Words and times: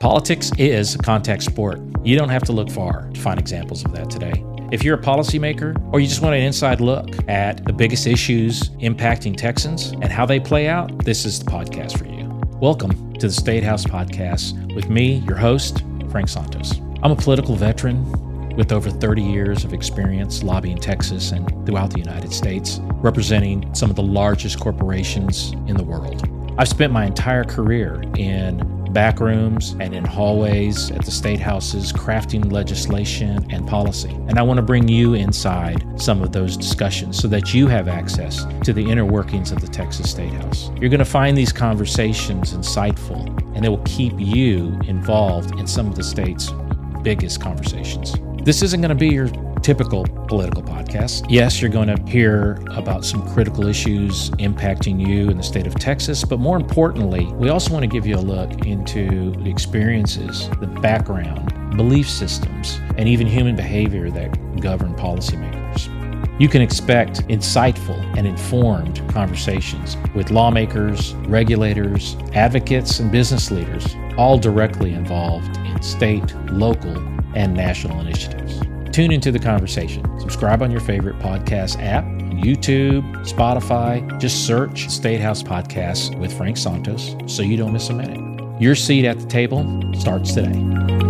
Politics 0.00 0.50
is 0.56 0.94
a 0.94 0.98
contact 0.98 1.42
sport. 1.42 1.78
You 2.02 2.16
don't 2.16 2.30
have 2.30 2.42
to 2.44 2.52
look 2.52 2.70
far 2.70 3.10
to 3.12 3.20
find 3.20 3.38
examples 3.38 3.84
of 3.84 3.92
that 3.92 4.08
today. 4.08 4.32
If 4.72 4.82
you're 4.82 4.98
a 4.98 5.02
policymaker 5.02 5.78
or 5.92 6.00
you 6.00 6.06
just 6.06 6.22
want 6.22 6.34
an 6.34 6.40
inside 6.40 6.80
look 6.80 7.06
at 7.28 7.62
the 7.66 7.72
biggest 7.74 8.06
issues 8.06 8.70
impacting 8.80 9.36
Texans 9.36 9.90
and 9.90 10.06
how 10.06 10.24
they 10.24 10.40
play 10.40 10.68
out, 10.68 11.04
this 11.04 11.26
is 11.26 11.38
the 11.38 11.44
podcast 11.44 11.98
for 11.98 12.06
you. 12.06 12.26
Welcome 12.62 13.12
to 13.18 13.26
the 13.26 13.32
State 13.34 13.62
House 13.62 13.84
Podcast 13.84 14.74
with 14.74 14.88
me, 14.88 15.16
your 15.28 15.36
host, 15.36 15.84
Frank 16.10 16.30
Santos. 16.30 16.80
I'm 17.02 17.12
a 17.12 17.16
political 17.16 17.54
veteran 17.54 18.10
with 18.56 18.72
over 18.72 18.88
30 18.88 19.22
years 19.22 19.64
of 19.64 19.74
experience 19.74 20.42
lobbying 20.42 20.78
Texas 20.78 21.30
and 21.32 21.46
throughout 21.66 21.90
the 21.90 21.98
United 21.98 22.32
States, 22.32 22.80
representing 23.02 23.74
some 23.74 23.90
of 23.90 23.96
the 23.96 24.02
largest 24.02 24.60
corporations 24.60 25.52
in 25.66 25.76
the 25.76 25.84
world. 25.84 26.26
I've 26.56 26.68
spent 26.68 26.90
my 26.90 27.04
entire 27.04 27.44
career 27.44 28.02
in 28.16 28.79
back 28.92 29.20
rooms 29.20 29.76
and 29.80 29.94
in 29.94 30.04
hallways 30.04 30.90
at 30.90 31.04
the 31.04 31.10
state 31.10 31.40
houses 31.40 31.92
crafting 31.92 32.50
legislation 32.50 33.46
and 33.50 33.66
policy. 33.66 34.10
And 34.28 34.38
I 34.38 34.42
want 34.42 34.58
to 34.58 34.62
bring 34.62 34.88
you 34.88 35.14
inside 35.14 35.84
some 36.00 36.22
of 36.22 36.32
those 36.32 36.56
discussions 36.56 37.18
so 37.18 37.28
that 37.28 37.54
you 37.54 37.66
have 37.68 37.88
access 37.88 38.44
to 38.64 38.72
the 38.72 38.82
inner 38.82 39.04
workings 39.04 39.52
of 39.52 39.60
the 39.60 39.68
Texas 39.68 40.10
State 40.10 40.32
House. 40.32 40.70
You're 40.80 40.90
going 40.90 40.98
to 40.98 41.04
find 41.04 41.36
these 41.36 41.52
conversations 41.52 42.52
insightful 42.52 43.26
and 43.54 43.64
they 43.64 43.68
will 43.68 43.82
keep 43.84 44.14
you 44.16 44.78
involved 44.86 45.58
in 45.58 45.66
some 45.66 45.86
of 45.86 45.94
the 45.94 46.04
state's 46.04 46.52
biggest 47.02 47.40
conversations. 47.40 48.14
This 48.42 48.62
isn't 48.62 48.80
going 48.80 48.90
to 48.90 48.94
be 48.94 49.08
your 49.08 49.28
typical 49.62 50.04
political 50.26 50.62
podcast. 50.62 51.26
Yes, 51.28 51.60
you're 51.60 51.70
going 51.70 51.94
to 51.94 52.02
hear 52.10 52.62
about 52.70 53.04
some 53.04 53.28
critical 53.32 53.66
issues 53.66 54.30
impacting 54.32 55.04
you 55.06 55.28
in 55.28 55.36
the 55.36 55.42
state 55.42 55.66
of 55.66 55.74
Texas, 55.74 56.24
but 56.24 56.38
more 56.38 56.56
importantly, 56.56 57.26
we 57.34 57.48
also 57.48 57.72
want 57.72 57.82
to 57.82 57.88
give 57.88 58.06
you 58.06 58.16
a 58.16 58.18
look 58.18 58.66
into 58.66 59.32
the 59.42 59.50
experiences, 59.50 60.48
the 60.60 60.66
background, 60.66 61.76
belief 61.76 62.08
systems, 62.08 62.80
and 62.96 63.08
even 63.08 63.26
human 63.26 63.56
behavior 63.56 64.10
that 64.10 64.30
govern 64.60 64.94
policymakers. 64.94 65.60
You 66.40 66.48
can 66.48 66.62
expect 66.62 67.26
insightful 67.28 67.98
and 68.16 68.26
informed 68.26 69.06
conversations 69.10 69.98
with 70.14 70.30
lawmakers, 70.30 71.12
regulators, 71.26 72.16
advocates, 72.32 72.98
and 72.98 73.12
business 73.12 73.50
leaders, 73.50 73.94
all 74.16 74.38
directly 74.38 74.94
involved 74.94 75.54
in 75.58 75.82
state, 75.82 76.34
local, 76.46 76.96
and 77.34 77.54
national 77.54 78.00
initiatives. 78.00 78.62
Tune 78.92 79.12
into 79.12 79.30
the 79.30 79.38
conversation. 79.38 80.04
Subscribe 80.20 80.62
on 80.62 80.70
your 80.70 80.80
favorite 80.80 81.18
podcast 81.20 81.80
app, 81.80 82.04
YouTube, 82.04 83.02
Spotify. 83.24 84.18
Just 84.20 84.46
search 84.46 84.88
State 84.88 85.20
House 85.20 85.42
Podcasts 85.42 86.16
with 86.18 86.36
Frank 86.36 86.56
Santos 86.56 87.14
so 87.26 87.42
you 87.42 87.56
don't 87.56 87.72
miss 87.72 87.88
a 87.88 87.94
minute. 87.94 88.60
Your 88.60 88.74
seat 88.74 89.06
at 89.06 89.20
the 89.20 89.26
table 89.26 89.64
starts 89.94 90.34
today. 90.34 91.09